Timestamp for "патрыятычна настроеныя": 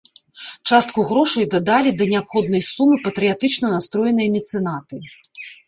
3.05-4.29